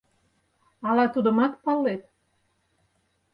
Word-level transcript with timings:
Ала 0.87 1.05
тудымат 1.13 1.53
палет? 1.63 2.01